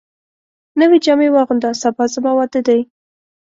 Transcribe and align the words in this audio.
نوي 0.79 0.97
جامي 1.05 1.27
واغونده، 1.31 1.69
سبا 1.83 2.03
زما 2.13 2.31
واده 2.37 2.59
دی 2.67 2.79